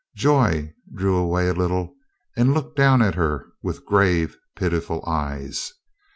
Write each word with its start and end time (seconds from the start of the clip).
Joy 0.15 0.73
drew 0.91 1.15
away 1.15 1.47
a 1.47 1.53
little 1.53 1.93
and 2.35 2.55
looked 2.55 2.75
down 2.75 3.03
at 3.03 3.13
her 3.13 3.45
with 3.61 3.85
grave, 3.85 4.35
pitiful 4.55 5.03
eyes. 5.05 5.73